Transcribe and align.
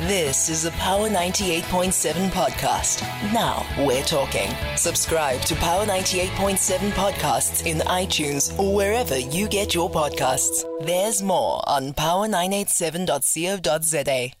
This 0.00 0.50
is 0.50 0.66
a 0.66 0.70
Power 0.72 1.08
98.7 1.08 2.28
podcast. 2.28 3.00
Now 3.32 3.64
we're 3.78 4.02
talking. 4.02 4.50
Subscribe 4.76 5.40
to 5.46 5.54
Power 5.54 5.86
98.7 5.86 6.90
podcasts 6.90 7.64
in 7.64 7.78
iTunes 7.78 8.52
or 8.58 8.74
wherever 8.74 9.16
you 9.16 9.48
get 9.48 9.74
your 9.74 9.90
podcasts. 9.90 10.66
There's 10.84 11.22
more 11.22 11.66
on 11.66 11.94
power987.co.za. 11.94 14.32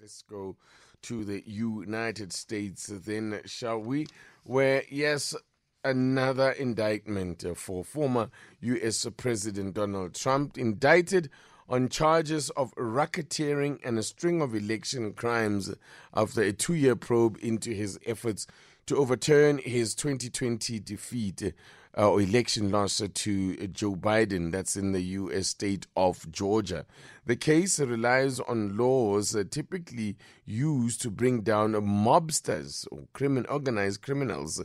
Let's 0.00 0.22
go 0.22 0.56
to 1.02 1.24
the 1.24 1.42
United 1.44 2.32
States 2.32 2.86
then, 2.86 3.40
shall 3.46 3.80
we? 3.80 4.06
Where, 4.44 4.84
yes, 4.88 5.34
another 5.82 6.52
indictment 6.52 7.44
for 7.56 7.84
former 7.84 8.30
U.S. 8.60 9.08
President 9.16 9.74
Donald 9.74 10.14
Trump, 10.14 10.56
indicted 10.56 11.30
on 11.70 11.88
charges 11.88 12.50
of 12.50 12.74
racketeering 12.74 13.78
and 13.84 13.96
a 13.96 14.02
string 14.02 14.42
of 14.42 14.54
election 14.54 15.12
crimes 15.12 15.72
after 16.12 16.42
a 16.42 16.52
two 16.52 16.74
year 16.74 16.96
probe 16.96 17.38
into 17.40 17.70
his 17.70 17.98
efforts 18.04 18.48
to 18.86 18.96
overturn 18.96 19.58
his 19.58 19.94
2020 19.94 20.80
defeat 20.80 21.54
uh, 21.96 22.10
or 22.10 22.20
election 22.20 22.72
loss 22.72 23.00
to 23.14 23.66
Joe 23.68 23.94
Biden. 23.94 24.50
That's 24.50 24.74
in 24.74 24.90
the 24.90 25.00
U.S. 25.00 25.46
state 25.46 25.86
of 25.96 26.30
Georgia. 26.32 26.86
The 27.24 27.36
case 27.36 27.78
relies 27.78 28.40
on 28.40 28.76
laws 28.76 29.36
typically 29.50 30.16
used 30.44 31.00
to 31.02 31.10
bring 31.10 31.42
down 31.42 31.74
mobsters 31.74 32.84
or 32.90 33.04
crimin- 33.14 33.46
organized 33.48 34.02
criminals. 34.02 34.60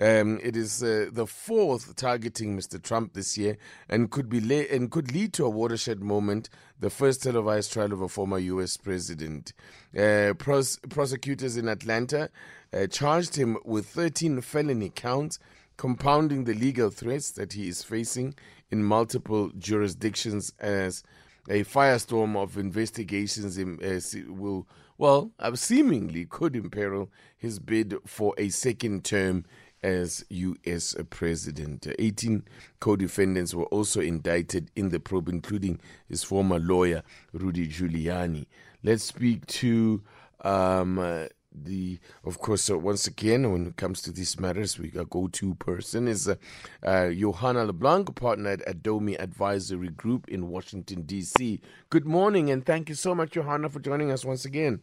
Um, 0.00 0.40
it 0.42 0.56
is 0.56 0.82
uh, 0.82 1.10
the 1.12 1.26
fourth 1.26 1.94
targeting 1.96 2.56
Mr. 2.56 2.82
Trump 2.82 3.12
this 3.12 3.36
year, 3.36 3.58
and 3.88 4.10
could 4.10 4.28
be 4.28 4.66
and 4.68 4.90
could 4.90 5.12
lead 5.12 5.34
to 5.34 5.44
a 5.44 5.50
watershed 5.50 6.00
moment. 6.00 6.48
The 6.80 6.90
first 6.90 7.22
televised 7.22 7.72
trial 7.72 7.92
of 7.92 8.00
a 8.00 8.08
former 8.08 8.38
U.S. 8.38 8.76
president. 8.76 9.52
Uh, 9.96 10.32
pros- 10.38 10.78
prosecutors 10.88 11.56
in 11.56 11.68
Atlanta 11.68 12.30
uh, 12.72 12.86
charged 12.86 13.36
him 13.36 13.58
with 13.64 13.86
13 13.86 14.40
felony 14.40 14.88
counts, 14.88 15.38
compounding 15.76 16.44
the 16.44 16.54
legal 16.54 16.90
threats 16.90 17.30
that 17.32 17.52
he 17.52 17.68
is 17.68 17.82
facing 17.82 18.34
in 18.70 18.82
multiple 18.82 19.50
jurisdictions 19.58 20.52
as 20.58 21.02
a 21.48 21.64
firestorm 21.64 22.36
of 22.36 22.56
investigations 22.56 23.58
in, 23.58 23.78
uh, 23.84 24.32
will, 24.32 24.66
well, 24.96 25.32
uh, 25.38 25.54
seemingly 25.54 26.24
could 26.24 26.56
imperil 26.56 27.10
his 27.36 27.58
bid 27.58 27.96
for 28.06 28.34
a 28.38 28.48
second 28.48 29.04
term 29.04 29.44
as 29.82 30.24
U.S. 30.28 30.94
president. 31.10 31.86
18 31.98 32.44
co 32.80 32.96
defendants 32.96 33.54
were 33.54 33.66
also 33.66 34.00
indicted 34.00 34.70
in 34.76 34.90
the 34.90 35.00
probe, 35.00 35.28
including 35.28 35.80
his 36.08 36.22
former 36.24 36.58
lawyer, 36.58 37.02
Rudy 37.32 37.68
Giuliani. 37.68 38.46
Let's 38.82 39.04
speak 39.04 39.46
to. 39.46 40.02
Um, 40.44 40.98
uh, 40.98 41.26
the 41.54 41.98
of 42.24 42.38
course 42.38 42.70
uh, 42.70 42.78
once 42.78 43.06
again 43.06 43.52
when 43.52 43.66
it 43.66 43.76
comes 43.76 44.00
to 44.02 44.12
these 44.12 44.38
matters 44.40 44.78
we 44.78 44.90
a 44.96 45.04
go-to 45.04 45.54
person 45.56 46.08
is 46.08 46.28
uh, 46.28 46.34
uh, 46.82 47.10
johanna 47.10 47.64
leblanc 47.64 48.14
partner 48.14 48.50
at 48.50 48.60
adomi 48.66 49.20
advisory 49.20 49.90
group 49.90 50.28
in 50.28 50.48
washington 50.48 51.02
d.c 51.02 51.60
good 51.90 52.06
morning 52.06 52.50
and 52.50 52.64
thank 52.64 52.88
you 52.88 52.94
so 52.94 53.14
much 53.14 53.32
johanna 53.32 53.68
for 53.68 53.80
joining 53.80 54.10
us 54.10 54.24
once 54.24 54.44
again 54.44 54.80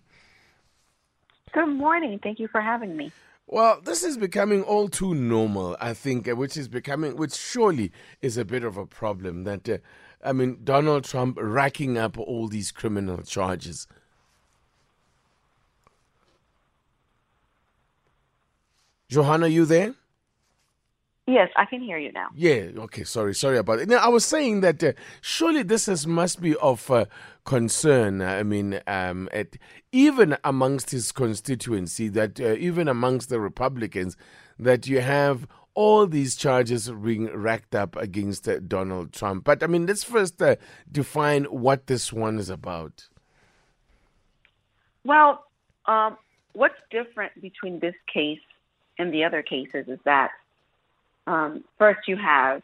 good 1.52 1.68
morning 1.68 2.20
thank 2.22 2.40
you 2.40 2.48
for 2.48 2.62
having 2.62 2.96
me 2.96 3.12
well, 3.52 3.82
this 3.84 4.04
is 4.04 4.16
becoming 4.16 4.62
all 4.62 4.88
too 4.88 5.16
normal, 5.16 5.76
I 5.82 5.96
think, 5.96 6.30
uh, 6.30 6.36
which 6.36 6.56
is 6.56 6.68
becoming, 6.68 7.16
which 7.18 7.36
surely 7.36 7.92
is 8.22 8.38
a 8.38 8.46
bit 8.46 8.64
of 8.64 8.78
a 8.78 8.86
problem. 8.86 9.44
That, 9.44 9.68
uh, 9.68 9.78
I 10.24 10.34
mean, 10.34 10.60
Donald 10.64 11.04
Trump 11.04 11.40
racking 11.42 11.98
up 11.98 12.20
all 12.20 12.48
these 12.48 12.72
criminal 12.72 13.24
charges. 13.24 13.88
Johanna, 19.10 19.48
you 19.48 19.66
there? 19.66 19.96
Yes, 21.30 21.52
I 21.56 21.66
can 21.66 21.80
hear 21.80 22.00
you 22.00 22.12
now. 22.12 22.30
Yeah, 22.34 22.72
okay, 22.86 23.04
sorry, 23.04 23.36
sorry 23.36 23.60
about 23.60 23.78
it. 23.78 23.88
Now, 23.88 23.98
I 23.98 24.08
was 24.08 24.26
saying 24.26 24.62
that 24.62 24.84
uh, 24.84 24.94
surely 25.22 25.62
this 25.62 25.88
is, 25.88 26.08
must 26.08 26.42
be 26.42 26.56
of 26.56 26.90
uh, 26.90 27.06
concern. 27.46 28.24
I 28.24 28.42
mean, 28.42 28.82
um, 28.88 29.30
at, 29.32 29.56
even 29.92 30.38
amongst 30.44 30.90
his 30.90 31.12
constituency, 31.12 32.08
that 32.10 32.40
uh, 32.40 32.54
even 32.54 32.88
amongst 32.88 33.30
the 33.30 33.40
Republicans, 33.40 34.18
that 34.58 34.88
you 34.88 35.02
have 35.02 35.46
all 35.76 36.08
these 36.08 36.36
charges 36.36 36.90
being 36.90 37.28
racked 37.28 37.76
up 37.76 37.96
against 37.96 38.50
uh, 38.50 38.58
Donald 38.68 39.14
Trump. 39.14 39.44
But 39.44 39.62
I 39.62 39.68
mean, 39.68 39.86
let's 39.86 40.04
first 40.04 40.42
uh, 40.42 40.56
define 40.92 41.44
what 41.44 41.86
this 41.86 42.12
one 42.12 42.40
is 42.40 42.50
about. 42.50 43.08
Well, 45.04 45.46
um, 45.86 46.18
what's 46.54 46.82
different 46.90 47.40
between 47.40 47.78
this 47.80 47.96
case 48.12 48.42
and 48.98 49.14
the 49.14 49.24
other 49.26 49.44
cases 49.44 49.88
is 49.88 50.00
that 50.06 50.32
um, 51.30 51.64
first 51.78 52.08
you 52.08 52.18
have 52.18 52.62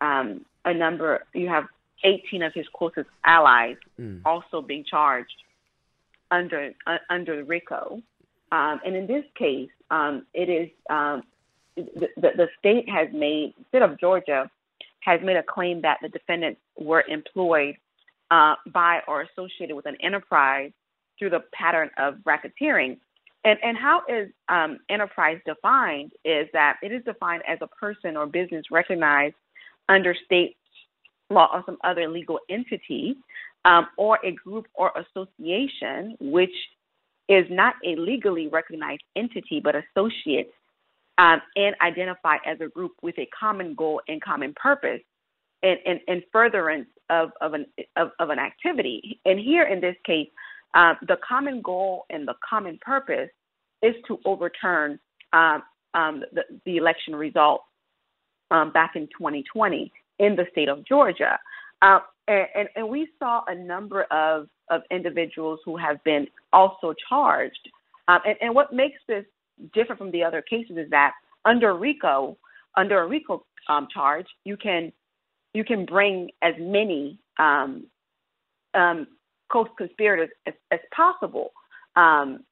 um, 0.00 0.44
a 0.64 0.72
number, 0.72 1.24
you 1.34 1.48
have 1.48 1.64
18 2.04 2.42
of 2.42 2.52
his 2.54 2.66
closest 2.72 3.08
allies 3.24 3.76
mm. 4.00 4.20
also 4.24 4.62
being 4.62 4.84
charged 4.84 5.42
under 6.30 6.72
uh, 6.86 6.98
under 7.10 7.42
RICO. 7.44 8.00
Um, 8.52 8.80
and 8.86 8.94
in 8.94 9.06
this 9.08 9.24
case, 9.36 9.70
um, 9.90 10.24
it 10.32 10.48
is 10.48 10.68
um, 10.88 11.24
the, 11.74 12.08
the, 12.16 12.30
the 12.36 12.48
state 12.58 12.88
has 12.88 13.08
made, 13.12 13.54
the 13.58 13.64
state 13.68 13.82
of 13.82 13.98
Georgia 13.98 14.48
has 15.00 15.20
made 15.22 15.36
a 15.36 15.42
claim 15.42 15.82
that 15.82 15.98
the 16.00 16.08
defendants 16.08 16.60
were 16.78 17.04
employed 17.08 17.76
uh, 18.30 18.54
by 18.72 19.00
or 19.08 19.22
associated 19.22 19.74
with 19.74 19.86
an 19.86 19.96
enterprise 20.00 20.70
through 21.18 21.30
the 21.30 21.42
pattern 21.52 21.90
of 21.98 22.14
racketeering. 22.24 22.98
And, 23.46 23.60
and 23.62 23.78
how 23.78 24.02
is 24.08 24.28
um, 24.48 24.80
enterprise 24.90 25.38
defined 25.46 26.10
is 26.24 26.48
that 26.52 26.78
it 26.82 26.90
is 26.90 27.04
defined 27.04 27.44
as 27.48 27.58
a 27.60 27.68
person 27.68 28.16
or 28.16 28.26
business 28.26 28.64
recognized 28.72 29.36
under 29.88 30.16
state 30.24 30.56
law 31.30 31.48
or 31.52 31.62
some 31.64 31.78
other 31.84 32.08
legal 32.08 32.40
entity 32.50 33.14
um, 33.64 33.86
or 33.96 34.18
a 34.24 34.32
group 34.32 34.66
or 34.74 34.90
association 34.96 36.16
which 36.18 36.50
is 37.28 37.44
not 37.48 37.74
a 37.86 37.94
legally 37.94 38.48
recognized 38.48 39.02
entity 39.14 39.60
but 39.62 39.76
associates 39.76 40.52
um, 41.18 41.40
and 41.54 41.76
identified 41.82 42.40
as 42.44 42.60
a 42.60 42.66
group 42.66 42.92
with 43.00 43.16
a 43.16 43.28
common 43.38 43.76
goal 43.76 44.00
and 44.08 44.20
common 44.20 44.54
purpose 44.54 45.00
and, 45.62 45.78
and, 45.86 46.00
and 46.08 46.22
furtherance 46.32 46.88
of, 47.10 47.30
of, 47.40 47.54
an, 47.54 47.66
of, 47.96 48.10
of 48.18 48.30
an 48.30 48.40
activity. 48.40 49.20
And 49.24 49.38
here 49.38 49.64
in 49.64 49.80
this 49.80 49.96
case, 50.04 50.28
uh, 50.76 50.94
the 51.08 51.16
common 51.26 51.62
goal 51.62 52.04
and 52.10 52.28
the 52.28 52.34
common 52.48 52.78
purpose 52.82 53.30
is 53.82 53.94
to 54.06 54.18
overturn 54.26 54.98
um, 55.32 55.62
um, 55.94 56.22
the, 56.32 56.42
the, 56.66 56.76
election 56.76 57.16
result 57.16 57.62
um, 58.50 58.70
back 58.72 58.92
in 58.94 59.06
2020 59.18 59.90
in 60.18 60.36
the 60.36 60.44
state 60.52 60.68
of 60.68 60.86
Georgia. 60.86 61.38
Uh, 61.80 62.00
and, 62.28 62.68
and, 62.76 62.88
we 62.88 63.08
saw 63.18 63.42
a 63.46 63.54
number 63.54 64.02
of, 64.04 64.48
of 64.70 64.82
individuals 64.90 65.60
who 65.64 65.76
have 65.76 66.02
been 66.04 66.26
also 66.52 66.92
charged. 67.08 67.70
Um, 68.08 68.20
and, 68.26 68.36
and, 68.42 68.54
what 68.54 68.72
makes 68.72 68.98
this 69.08 69.24
different 69.72 69.98
from 69.98 70.10
the 70.10 70.22
other 70.22 70.42
cases 70.42 70.76
is 70.76 70.90
that 70.90 71.12
under 71.46 71.74
RICO, 71.74 72.36
under 72.76 73.00
a 73.02 73.06
RICO 73.06 73.44
um, 73.68 73.88
charge, 73.92 74.26
you 74.44 74.56
can 74.56 74.92
you 75.54 75.64
can 75.64 75.86
bring 75.86 76.30
as 76.42 76.52
many 76.58 77.18
um, 77.38 77.86
um, 78.74 79.06
co-conspirators 79.48 80.30
as, 80.46 80.54
as 80.70 80.80
possible 80.94 81.52
um, 81.96 82.44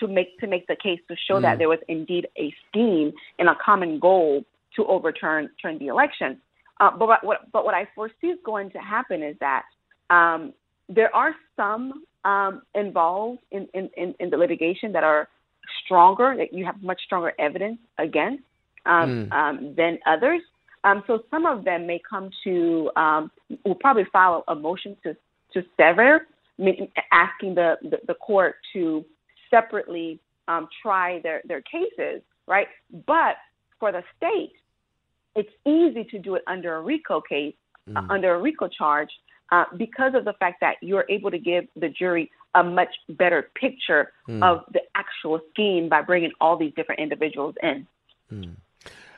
to 0.00 0.08
make 0.08 0.38
to 0.40 0.46
make 0.46 0.66
the 0.66 0.76
case 0.76 1.00
to 1.08 1.16
show 1.28 1.36
mm. 1.36 1.42
that 1.42 1.58
there 1.58 1.68
was 1.68 1.78
indeed 1.88 2.28
a 2.38 2.52
scheme 2.68 3.12
and 3.38 3.48
a 3.48 3.56
common 3.64 3.98
goal 3.98 4.44
to 4.76 4.84
overturn 4.86 5.50
turn 5.60 5.78
the 5.78 5.86
election. 5.86 6.40
Uh, 6.80 6.90
but 6.96 7.08
what 7.24 7.52
but 7.52 7.64
what 7.64 7.74
I 7.74 7.88
foresee 7.94 8.28
is 8.28 8.38
going 8.44 8.70
to 8.70 8.78
happen 8.78 9.22
is 9.22 9.36
that 9.40 9.64
um, 10.10 10.52
there 10.88 11.14
are 11.14 11.34
some 11.56 12.04
um, 12.24 12.62
involved 12.74 13.40
in, 13.50 13.68
in, 13.74 13.90
in, 13.96 14.14
in, 14.18 14.30
the 14.30 14.36
litigation 14.36 14.92
that 14.92 15.04
are 15.04 15.28
stronger, 15.84 16.34
that 16.36 16.52
you 16.52 16.64
have 16.64 16.82
much 16.82 17.00
stronger 17.04 17.32
evidence 17.38 17.78
against 17.98 18.42
um, 18.86 19.28
mm. 19.30 19.76
than 19.76 19.98
others. 20.06 20.40
Um, 20.84 21.02
so 21.06 21.20
some 21.30 21.46
of 21.46 21.64
them 21.64 21.86
may 21.86 22.00
come 22.08 22.30
to 22.44 22.90
um, 22.96 23.30
will 23.64 23.74
probably 23.74 24.06
file 24.12 24.44
a 24.48 24.54
motion 24.54 24.96
to 25.02 25.16
to 25.54 25.62
sever 25.76 26.26
asking 27.12 27.54
the, 27.54 27.76
the, 27.82 27.98
the 28.06 28.14
court 28.14 28.56
to 28.72 29.04
separately 29.50 30.20
um, 30.48 30.68
try 30.82 31.20
their, 31.22 31.42
their 31.46 31.62
cases, 31.62 32.22
right? 32.46 32.66
But 33.06 33.36
for 33.78 33.92
the 33.92 34.02
state, 34.16 34.52
it's 35.36 35.50
easy 35.64 36.04
to 36.10 36.18
do 36.18 36.34
it 36.34 36.42
under 36.46 36.76
a 36.76 36.82
RICO 36.82 37.20
case, 37.20 37.54
uh, 37.88 37.92
mm. 37.92 37.96
uh, 37.96 38.12
under 38.12 38.34
a 38.34 38.40
RICO 38.40 38.68
charge, 38.68 39.10
uh, 39.52 39.64
because 39.76 40.12
of 40.14 40.24
the 40.24 40.34
fact 40.34 40.60
that 40.60 40.76
you're 40.82 41.06
able 41.08 41.30
to 41.30 41.38
give 41.38 41.66
the 41.76 41.88
jury 41.88 42.30
a 42.54 42.62
much 42.62 42.94
better 43.10 43.50
picture 43.54 44.12
mm. 44.28 44.42
of 44.42 44.64
the 44.72 44.80
actual 44.94 45.40
scheme 45.50 45.88
by 45.88 46.02
bringing 46.02 46.32
all 46.40 46.56
these 46.56 46.72
different 46.74 47.00
individuals 47.00 47.54
in. 47.62 47.86
Mm. 48.32 48.56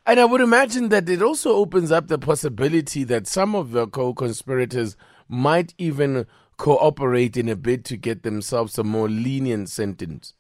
And 0.07 0.19
I 0.19 0.25
would 0.25 0.41
imagine 0.41 0.89
that 0.89 1.09
it 1.09 1.23
also 1.23 1.53
opens 1.55 1.93
up 1.93 2.09
the 2.09 2.19
possibility 2.19 3.05
that 3.05 3.27
some 3.27 3.55
of 3.55 3.73
the 3.73 3.87
co 3.87 4.15
conspirators 4.15 4.97
might 5.29 5.75
even 5.79 6.27
cooperate 6.61 7.39
in 7.39 7.49
a 7.49 7.57
bid 7.57 7.87
to 7.87 7.97
get 7.97 8.23
themselves 8.23 8.79
a 8.79 8.85
more 8.85 9.09
lenient 9.09 9.71
sentence? 9.71 10.35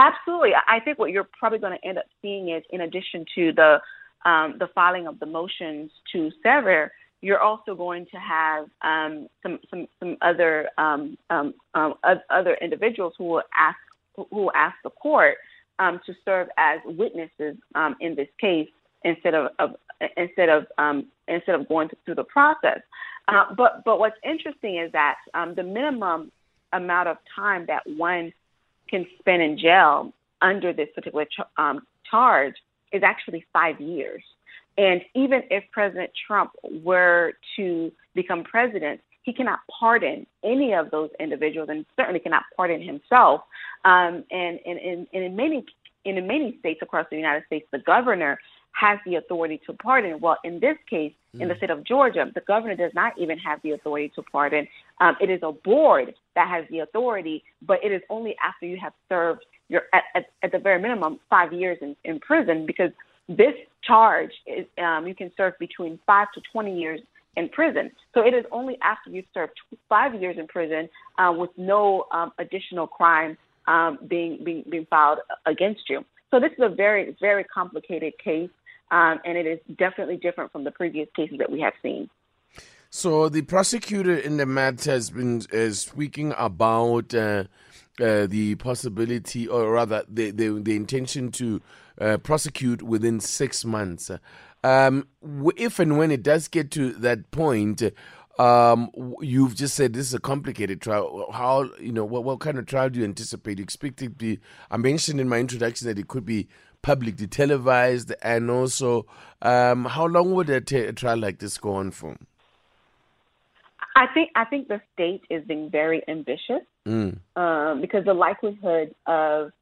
Absolutely. 0.00 0.50
I 0.66 0.80
think 0.80 0.98
what 0.98 1.12
you're 1.12 1.28
probably 1.38 1.60
going 1.60 1.78
to 1.78 1.88
end 1.88 1.96
up 1.96 2.06
seeing 2.20 2.48
is, 2.48 2.64
in 2.70 2.80
addition 2.80 3.24
to 3.36 3.52
the 3.52 3.80
um, 4.28 4.56
the 4.58 4.68
filing 4.74 5.06
of 5.06 5.18
the 5.20 5.26
motions 5.26 5.90
to 6.12 6.30
sever, 6.42 6.92
you're 7.20 7.40
also 7.40 7.74
going 7.74 8.06
to 8.06 8.16
have 8.16 8.66
um, 8.82 9.28
some, 9.42 9.60
some 9.70 9.86
some 10.00 10.16
other 10.22 10.68
um, 10.76 11.16
um, 11.30 11.54
um 11.74 11.94
other 12.28 12.54
individuals 12.60 13.14
who 13.16 13.24
will 13.24 13.44
ask 13.56 13.78
who 14.16 14.26
will 14.32 14.52
ask 14.56 14.74
the 14.82 14.90
court 14.90 15.36
um, 15.78 16.00
to 16.04 16.14
serve 16.24 16.48
as 16.56 16.80
witnesses 16.84 17.56
um, 17.76 17.94
in 18.00 18.16
this 18.16 18.28
case 18.40 18.68
instead 19.04 19.34
of, 19.34 19.52
of 19.60 19.76
instead 20.16 20.48
of 20.48 20.66
instead 21.28 21.54
of 21.54 21.68
going 21.68 21.88
through 22.04 22.16
the 22.16 22.24
process. 22.24 22.80
Uh, 23.28 23.54
but 23.56 23.82
but 23.84 23.98
what's 23.98 24.16
interesting 24.24 24.78
is 24.78 24.92
that 24.92 25.16
the 25.56 25.62
minimum 25.62 26.30
amount 26.72 27.08
of 27.08 27.18
time 27.34 27.66
that 27.66 27.82
one 27.86 28.32
can 28.88 29.06
spend 29.18 29.42
in 29.42 29.58
jail 29.58 30.12
under 30.40 30.72
this 30.72 30.88
particular 30.94 31.24
ch- 31.24 31.80
charge 32.10 32.54
is 32.92 33.02
actually 33.02 33.44
five 33.52 33.80
years. 33.80 34.22
And 34.78 35.02
even 35.14 35.42
if 35.50 35.64
President 35.70 36.10
Trump 36.26 36.52
were 36.82 37.34
to 37.56 37.92
become 38.14 38.42
president, 38.42 39.00
he 39.22 39.32
cannot 39.32 39.60
pardon 39.78 40.26
any 40.42 40.72
of 40.72 40.90
those 40.90 41.10
individuals 41.20 41.68
and 41.70 41.86
certainly 41.96 42.20
cannot 42.20 42.42
pardon 42.56 42.82
himself. 42.82 43.42
Um, 43.84 44.24
and, 44.30 44.58
and, 44.66 44.78
and, 44.78 45.06
and 45.12 45.24
in 45.24 45.36
many 45.36 45.64
in 46.04 46.26
many 46.26 46.56
states 46.58 46.80
across 46.82 47.06
the 47.10 47.16
United 47.16 47.44
States, 47.46 47.66
the 47.70 47.78
governor 47.78 48.38
has 48.72 48.98
the 49.06 49.16
authority 49.16 49.60
to 49.66 49.72
pardon. 49.74 50.18
Well, 50.20 50.38
in 50.44 50.60
this 50.60 50.76
case, 50.88 51.12
mm. 51.36 51.42
in 51.42 51.48
the 51.48 51.54
mm. 51.54 51.58
state 51.58 51.70
of 51.70 51.84
Georgia, 51.84 52.30
the 52.34 52.40
governor 52.40 52.74
does 52.74 52.92
not 52.94 53.12
even 53.18 53.38
have 53.38 53.60
the 53.62 53.72
authority 53.72 54.10
to 54.14 54.22
pardon. 54.22 54.66
Um, 55.00 55.16
it 55.20 55.30
is 55.30 55.40
a 55.42 55.52
board 55.52 56.14
that 56.34 56.48
has 56.48 56.64
the 56.70 56.80
authority, 56.80 57.44
but 57.60 57.78
it 57.84 57.92
is 57.92 58.02
only 58.10 58.34
after 58.42 58.66
you 58.66 58.78
have 58.82 58.92
served 59.08 59.44
your 59.68 59.82
at, 59.92 60.04
at, 60.14 60.26
at 60.42 60.52
the 60.52 60.58
very 60.58 60.80
minimum 60.80 61.18
five 61.30 61.52
years 61.52 61.78
in, 61.80 61.96
in 62.04 62.20
prison 62.20 62.66
because 62.66 62.90
this 63.28 63.54
charge 63.82 64.30
is 64.46 64.66
um, 64.78 65.06
you 65.06 65.14
can 65.14 65.30
serve 65.36 65.54
between 65.58 65.98
five 66.06 66.28
to 66.34 66.40
20 66.52 66.78
years 66.78 67.00
in 67.36 67.48
prison. 67.48 67.90
So 68.14 68.20
it 68.20 68.34
is 68.34 68.44
only 68.52 68.76
after 68.82 69.10
you've 69.10 69.24
served 69.32 69.52
five 69.88 70.14
years 70.20 70.36
in 70.38 70.46
prison 70.46 70.88
uh, 71.18 71.32
with 71.36 71.50
no 71.56 72.04
um, 72.12 72.32
additional 72.38 72.86
crime 72.86 73.36
um, 73.66 73.98
being, 74.08 74.42
being 74.44 74.64
being 74.68 74.86
filed 74.90 75.20
against 75.46 75.88
you. 75.88 76.04
So 76.30 76.40
this 76.40 76.52
is 76.52 76.58
a 76.60 76.68
very 76.68 77.16
very 77.20 77.44
complicated 77.44 78.12
case, 78.22 78.50
um, 78.92 79.20
and 79.24 79.38
it 79.38 79.46
is 79.46 79.58
definitely 79.78 80.18
different 80.18 80.52
from 80.52 80.64
the 80.64 80.70
previous 80.70 81.08
cases 81.16 81.38
that 81.38 81.50
we 81.50 81.60
have 81.60 81.72
seen. 81.82 82.08
So 82.90 83.30
the 83.30 83.40
prosecutor 83.40 84.14
in 84.14 84.36
the 84.36 84.44
matter 84.44 84.90
has 84.90 85.10
been 85.10 85.42
uh, 85.52 85.70
speaking 85.70 86.34
about 86.36 87.14
uh, 87.14 87.44
uh, 87.98 88.26
the 88.26 88.54
possibility, 88.56 89.48
or 89.48 89.72
rather, 89.72 90.04
the 90.08 90.30
the, 90.30 90.60
the 90.60 90.76
intention 90.76 91.30
to 91.32 91.62
uh, 91.98 92.18
prosecute 92.18 92.82
within 92.82 93.18
six 93.18 93.64
months. 93.64 94.10
Um, 94.62 95.08
if 95.56 95.78
and 95.78 95.96
when 95.96 96.10
it 96.10 96.22
does 96.22 96.48
get 96.48 96.70
to 96.72 96.92
that 96.92 97.30
point, 97.30 97.82
um, 98.38 98.90
you've 99.20 99.54
just 99.54 99.74
said 99.74 99.94
this 99.94 100.06
is 100.06 100.14
a 100.14 100.20
complicated 100.20 100.82
trial. 100.82 101.30
How 101.32 101.70
you 101.80 101.92
know 101.92 102.04
what, 102.04 102.24
what 102.24 102.40
kind 102.40 102.58
of 102.58 102.66
trial 102.66 102.90
do 102.90 102.98
you 102.98 103.06
anticipate? 103.06 103.58
You 103.58 103.64
expect 103.64 104.02
it 104.02 104.06
to 104.06 104.10
be? 104.10 104.40
I 104.70 104.76
mentioned 104.76 105.18
in 105.18 105.30
my 105.30 105.38
introduction 105.38 105.88
that 105.88 105.98
it 105.98 106.08
could 106.08 106.26
be 106.26 106.48
publicly 106.82 107.26
televised, 107.26 108.12
and 108.22 108.50
also, 108.50 109.06
um, 109.40 109.84
how 109.84 110.06
long 110.06 110.34
would 110.34 110.50
a, 110.50 110.60
t- 110.60 110.78
a 110.78 110.92
trial 110.92 111.18
like 111.18 111.38
this 111.38 111.58
go 111.58 111.74
on 111.74 111.90
for? 111.90 112.16
I 113.94 114.06
think 114.14 114.30
I 114.34 114.44
think 114.44 114.68
the 114.68 114.80
state 114.94 115.22
is 115.28 115.44
being 115.44 115.70
very 115.70 116.02
ambitious 116.08 116.62
mm. 116.86 117.18
um, 117.36 117.80
because 117.80 118.04
the 118.04 118.14
likelihood 118.14 118.94
of 119.06 119.52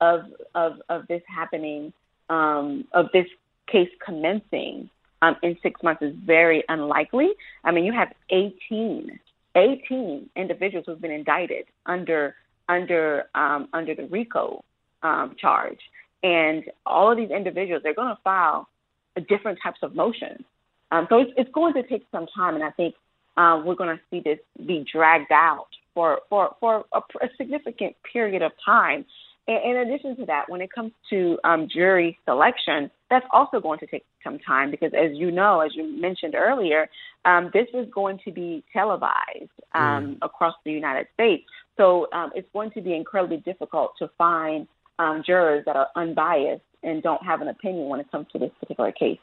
of 0.00 0.24
of 0.54 0.72
of 0.88 1.06
this 1.08 1.22
happening, 1.28 1.92
um, 2.30 2.86
of 2.92 3.06
this 3.12 3.26
case 3.70 3.90
commencing 4.04 4.88
um, 5.22 5.36
in 5.42 5.56
six 5.62 5.82
months 5.82 6.02
is 6.02 6.14
very 6.24 6.64
unlikely. 6.68 7.28
I 7.64 7.70
mean, 7.70 7.84
you 7.84 7.92
have 7.92 8.12
18, 8.30 9.18
18 9.56 10.30
individuals 10.36 10.84
who've 10.86 11.00
been 11.00 11.10
indicted 11.10 11.66
under 11.86 12.34
under 12.68 13.24
um, 13.34 13.68
under 13.72 13.94
the 13.94 14.04
RICO 14.04 14.64
um, 15.02 15.36
charge, 15.38 15.80
and 16.24 16.64
all 16.84 17.12
of 17.12 17.18
these 17.18 17.30
individuals 17.30 17.82
they're 17.84 17.94
going 17.94 18.08
to 18.08 18.20
file 18.24 18.66
different 19.28 19.58
types 19.62 19.78
of 19.82 19.94
motions. 19.94 20.44
Um, 20.90 21.06
so 21.08 21.20
it's, 21.20 21.30
it's 21.36 21.50
going 21.52 21.74
to 21.74 21.82
take 21.84 22.04
some 22.10 22.26
time, 22.34 22.54
and 22.54 22.64
I 22.64 22.70
think 22.70 22.94
uh, 23.36 23.62
we're 23.64 23.74
going 23.76 23.96
to 23.96 24.02
see 24.10 24.20
this 24.20 24.38
be 24.66 24.84
dragged 24.90 25.32
out 25.32 25.68
for 25.94 26.20
for 26.28 26.56
for 26.60 26.84
a, 26.92 26.98
a 26.98 27.28
significant 27.36 27.96
period 28.12 28.42
of 28.42 28.52
time. 28.64 29.04
In 29.46 29.76
addition 29.76 30.16
to 30.16 30.26
that, 30.26 30.48
when 30.48 30.62
it 30.62 30.72
comes 30.72 30.92
to 31.10 31.38
um, 31.44 31.68
jury 31.68 32.18
selection, 32.24 32.90
that's 33.10 33.26
also 33.30 33.60
going 33.60 33.78
to 33.80 33.86
take 33.86 34.04
some 34.22 34.38
time 34.38 34.70
because, 34.70 34.92
as 34.94 35.10
you 35.12 35.30
know, 35.30 35.60
as 35.60 35.72
you 35.74 36.00
mentioned 36.00 36.34
earlier, 36.34 36.88
um, 37.26 37.50
this 37.52 37.66
is 37.74 37.86
going 37.92 38.18
to 38.24 38.32
be 38.32 38.64
televised 38.72 39.50
um, 39.74 39.82
mm. 39.82 40.18
across 40.22 40.54
the 40.64 40.72
United 40.72 41.08
States. 41.12 41.44
So 41.76 42.06
um, 42.14 42.30
it's 42.34 42.48
going 42.54 42.70
to 42.70 42.80
be 42.80 42.94
incredibly 42.94 43.36
difficult 43.36 43.92
to 43.98 44.08
find 44.16 44.66
um, 44.98 45.22
jurors 45.26 45.64
that 45.66 45.76
are 45.76 45.88
unbiased 45.96 46.62
and 46.82 47.02
don't 47.02 47.22
have 47.24 47.40
an 47.40 47.48
opinion 47.48 47.88
when 47.88 48.00
it 48.00 48.10
comes 48.10 48.26
to 48.32 48.38
this 48.38 48.50
particular 48.60 48.92
case. 48.92 49.18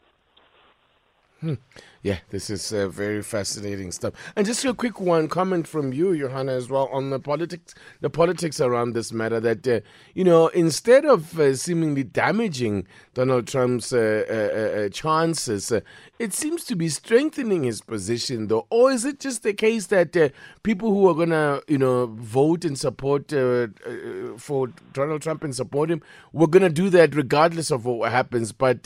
Hmm. 1.42 1.56
Yeah, 2.04 2.20
this 2.30 2.52
is 2.52 2.72
uh, 2.72 2.88
very 2.88 3.24
fascinating 3.24 3.92
stuff. 3.92 4.14
And 4.36 4.46
just 4.46 4.64
a 4.64 4.76
quick 4.76 5.00
one 5.00 5.28
comment 5.28 5.68
from 5.68 5.92
you, 5.92 6.16
Johanna, 6.16 6.52
as 6.52 6.70
well 6.70 6.88
on 6.92 7.10
the 7.10 7.20
politics, 7.20 7.74
the 8.00 8.12
politics 8.12 8.62
around 8.62 8.94
this 8.94 9.12
matter. 9.12 9.40
That 9.40 9.68
uh, 9.68 9.80
you 10.14 10.24
know, 10.24 10.50
instead 10.50 11.04
of 11.04 11.40
uh, 11.40 11.56
seemingly 11.56 12.04
damaging 12.04 12.86
Donald 13.16 13.48
Trump's 13.48 13.92
uh, 13.92 14.24
uh, 14.30 14.80
uh, 14.82 14.90
chances, 14.90 15.72
it 16.20 16.34
seems 16.34 16.64
to 16.66 16.76
be 16.76 16.90
strengthening 16.90 17.64
his 17.64 17.82
position, 17.82 18.48
though. 18.48 18.68
Or 18.70 18.92
is 18.92 19.04
it 19.04 19.20
just 19.20 19.42
the 19.42 19.54
case 19.54 19.88
that 19.88 20.34
people 20.62 20.92
who 20.92 21.08
are 21.10 21.16
gonna, 21.16 21.62
you 21.68 21.80
know, 21.80 22.06
vote 22.06 22.66
and 22.66 22.78
support 22.78 23.32
for 23.32 24.68
Donald 24.94 25.24
Trump 25.24 25.44
and 25.44 25.56
support 25.56 25.90
him, 25.90 26.04
we're 26.34 26.46
gonna 26.46 26.70
do 26.70 26.92
that 26.92 27.16
regardless 27.16 27.72
of 27.72 27.86
what 27.86 28.12
happens, 28.12 28.52
but 28.52 28.86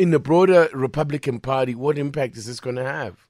in 0.00 0.12
the 0.12 0.18
broader 0.18 0.70
Republican 0.72 1.40
Party, 1.40 1.74
what 1.74 1.98
impact 1.98 2.34
is 2.38 2.46
this 2.46 2.58
going 2.58 2.76
to 2.76 2.84
have? 2.84 3.26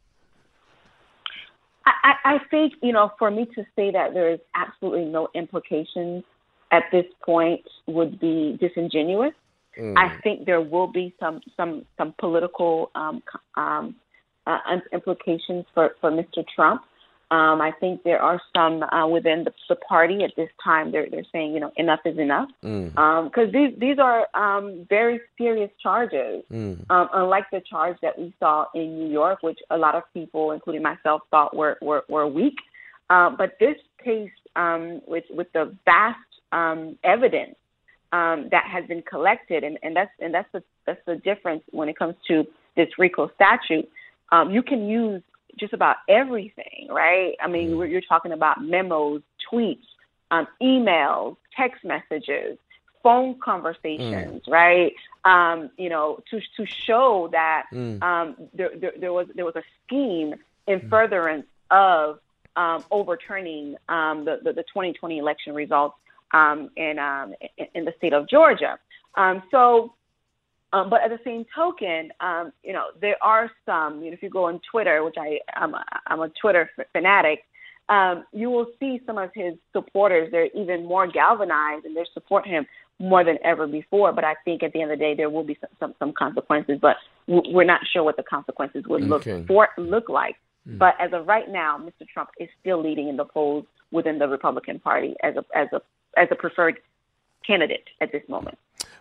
I, 1.85 2.13
I 2.25 2.39
think, 2.49 2.75
you 2.81 2.93
know, 2.93 3.11
for 3.19 3.29
me 3.29 3.47
to 3.57 3.65
say 3.75 3.91
that 3.91 4.15
there 4.15 4.31
is 4.33 4.39
absolutely 4.55 5.07
no 5.07 5.27
implications 5.35 6.23
at 6.71 6.85
this 6.93 7.07
point 7.27 7.63
would 7.89 8.21
be 8.21 8.57
disingenuous. 8.61 9.33
Mm. 9.77 9.99
I 9.99 10.17
think 10.21 10.47
there 10.47 10.61
will 10.61 10.87
be 10.87 11.13
some 11.19 11.41
some 11.57 11.85
some 11.99 12.15
political 12.21 12.93
um, 12.95 13.21
um, 13.57 13.97
uh, 14.47 14.59
implications 14.93 15.65
for, 15.75 15.97
for 16.01 16.13
Mr. 16.13 16.45
Trump. 16.55 16.83
Um, 17.33 17.61
I 17.61 17.71
think 17.79 18.03
there 18.03 18.21
are 18.21 18.41
some 18.57 18.83
uh, 18.83 19.07
within 19.07 19.45
the, 19.45 19.53
the, 19.69 19.77
party 19.77 20.25
at 20.25 20.33
this 20.37 20.49
time. 20.63 20.91
They're 20.91 21.09
they're 21.09 21.27
saying 21.31 21.55
you 21.55 21.61
know 21.61 21.71
enough 21.77 22.01
is 22.05 22.19
enough 22.19 22.49
because 22.61 22.91
mm. 22.93 22.99
um, 22.99 23.53
these 23.53 23.79
these 23.79 23.99
are 24.01 24.27
um, 24.35 24.85
very 24.89 25.21
serious 25.39 25.71
charges. 25.81 26.43
Mm. 26.51 26.91
Um, 26.91 27.09
unlike 27.15 27.45
the 27.53 27.61
charge 27.61 27.99
that 28.03 28.19
we 28.19 28.35
saw 28.41 28.67
in 28.75 28.99
New 28.99 29.09
York, 29.09 29.45
which 29.45 29.61
a 29.71 29.77
lot 29.77 29.95
of 29.95 30.03
people, 30.13 30.51
including 30.51 30.83
myself, 30.83 31.23
thought 31.31 31.55
were 31.57 31.79
were, 31.81 32.03
were 32.09 32.27
weak. 32.27 32.57
Uh, 33.11 33.31
but 33.31 33.57
this 33.61 33.77
case, 34.03 34.33
um, 34.57 35.01
with 35.07 35.25
with 35.31 35.53
the 35.53 35.73
vast 35.85 36.19
um, 36.51 36.99
evidence 37.05 37.55
that 38.11 38.65
has 38.67 38.85
been 38.89 39.03
collected, 39.03 39.63
and, 39.63 39.79
and 39.85 39.95
that's 39.95 40.11
and 40.19 40.35
that's 40.35 40.49
the 40.53 40.65
that's 40.85 41.01
the 41.07 41.15
difference 41.15 41.63
when 41.71 41.89
it 41.89 41.97
comes 41.97 42.17
to 42.27 42.45
this 42.77 42.89
RICO 42.99 43.31
statute. 43.37 43.89
you 44.51 44.65
can 44.65 44.89
use 44.89 45.23
just 45.59 45.73
about 45.73 45.97
everything, 46.09 46.89
right? 46.91 47.35
I 47.41 47.49
mean, 47.49 47.71
mm. 47.71 47.91
you're 47.91 48.01
talking 48.01 48.33
about 48.33 48.63
memos, 48.63 49.23
tweets, 49.51 49.87
um, 50.31 50.47
emails, 50.63 51.37
text 51.57 51.85
messages, 51.85 52.59
phone 53.03 53.39
conversations, 53.41 54.43
mm. 54.47 54.53
right? 54.53 54.93
Um, 55.25 55.71
you 55.77 55.89
know, 55.89 56.21
to 56.31 56.41
to 56.57 56.67
show 56.67 57.29
that 57.33 57.65
mm. 57.73 58.03
um, 58.03 58.37
there, 58.55 58.71
there, 58.77 58.93
there, 58.99 59.13
was 59.13 59.27
there 59.35 59.45
was 59.45 59.57
a 59.57 59.63
scheme 59.87 60.35
in 60.67 60.81
mm. 60.81 60.91
furtherance 60.91 61.47
of 61.71 62.21
um, 62.57 62.85
overturning 62.91 63.77
um, 63.89 64.25
the, 64.25 64.41
the, 64.43 64.53
the 64.53 64.63
2020 64.63 65.19
election 65.19 65.55
results 65.55 65.97
um, 66.33 66.71
in, 66.77 66.99
um, 66.99 67.35
in 67.59 67.67
in 67.75 67.85
the 67.85 67.95
state 67.99 68.13
of 68.13 68.29
Georgia. 68.29 68.79
Um, 69.17 69.43
so 69.51 69.95
um, 70.73 70.91
but 70.91 71.03
at 71.03 71.11
the 71.11 71.19
same 71.25 71.45
token, 71.55 72.11
um, 72.21 72.53
you 72.63 72.73
know, 72.73 72.87
there 73.01 73.17
are 73.23 73.51
some. 73.67 74.03
You 74.03 74.11
know, 74.11 74.15
if 74.15 74.23
you 74.23 74.31
go 74.31 74.47
on 74.47 74.61
Twitter, 74.71 75.05
which 75.05 75.17
I 75.19 75.39
I'm 75.55 75.75
a, 75.75 75.85
I'm 76.07 76.21
a 76.21 76.29
Twitter 76.41 76.71
fanatic, 76.93 77.41
um, 77.89 78.25
you 78.33 78.51
will 78.51 78.67
see 78.79 79.01
some 79.07 79.19
of 79.19 79.31
his 79.35 79.55
supporters. 79.73 80.31
They're 80.31 80.49
even 80.55 80.87
more 80.87 81.07
galvanized 81.07 81.85
and 81.85 81.97
they 81.97 82.05
support 82.15 82.47
him 82.47 82.67
more 82.99 83.25
than 83.25 83.39
ever 83.45 83.67
before. 83.67 84.13
But 84.13 84.25
I 84.25 84.35
think 84.45 84.63
at 84.63 84.73
the 84.73 84.83
end 84.83 84.93
of 84.93 84.99
the 84.99 85.05
day, 85.05 85.15
there 85.15 85.31
will 85.31 85.45
be 85.45 85.59
some 85.61 85.71
some, 85.81 85.95
some 85.99 86.13
consequences. 86.13 86.79
But 86.81 86.97
we're 87.27 87.65
not 87.65 87.81
sure 87.93 88.03
what 88.03 88.17
the 88.17 88.23
consequences 88.23 88.85
would 88.87 89.03
look 89.03 89.27
okay. 89.27 89.45
for 89.47 89.69
look 89.77 90.09
like 90.09 90.37
Mm. 90.69 90.79
But 90.79 90.95
as 91.01 91.13
of 91.13 91.27
right 91.27 91.49
now, 91.49 91.79
Mr. 91.79 92.07
Trump 92.07 92.31
is 92.39 92.49
still 92.61 92.83
leading 92.83 93.09
in 93.09 93.17
the 93.17 93.25
polls 93.25 93.65
within 93.91 94.19
the 94.19 94.29
Republican 94.29 94.79
Party 94.79 95.15
as 95.23 95.35
a 95.37 95.45
as 95.57 95.69
a 95.73 95.81
as 96.17 96.29
a 96.31 96.35
preferred 96.35 96.79
candidate 97.47 97.89
at 98.01 98.13
this 98.13 98.23
moment. 98.29 98.59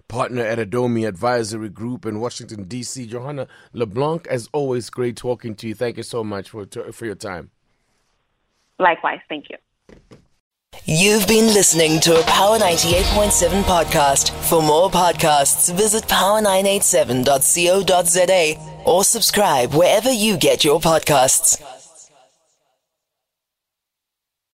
Partner 0.07 0.43
at 0.43 0.57
Adomi 0.57 1.07
Advisory 1.07 1.69
Group 1.69 2.05
in 2.05 2.19
Washington 2.19 2.63
D.C., 2.63 3.05
Johanna 3.05 3.47
LeBlanc. 3.73 4.25
As 4.27 4.49
always, 4.53 4.89
great 4.89 5.15
talking 5.15 5.53
to 5.55 5.67
you. 5.67 5.75
Thank 5.75 5.97
you 5.97 6.03
so 6.03 6.23
much 6.23 6.49
for 6.49 6.65
for 6.91 7.05
your 7.05 7.15
time. 7.15 7.51
Likewise, 8.79 9.19
thank 9.29 9.49
you. 9.49 9.57
You've 10.85 11.27
been 11.27 11.53
listening 11.53 11.99
to 12.01 12.19
a 12.19 12.23
Power 12.23 12.57
98.7 12.57 13.61
podcast. 13.63 14.31
For 14.49 14.63
more 14.63 14.89
podcasts, 14.89 15.71
visit 15.73 16.05
power987.co.za 16.05 18.83
or 18.85 19.03
subscribe 19.03 19.73
wherever 19.73 20.11
you 20.11 20.37
get 20.37 20.63
your 20.63 20.79
podcasts. 20.79 21.78